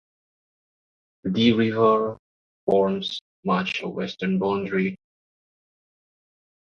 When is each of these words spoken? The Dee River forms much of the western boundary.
The 1.25 1.29
Dee 1.29 1.51
River 1.51 2.17
forms 2.65 3.21
much 3.45 3.81
of 3.81 3.89
the 3.89 3.89
western 3.89 4.39
boundary. 4.39 4.97